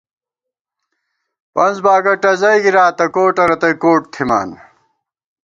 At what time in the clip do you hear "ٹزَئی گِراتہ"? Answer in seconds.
2.21-3.05